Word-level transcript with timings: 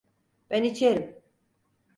Ben 0.49 0.63
içerim. 0.63 1.21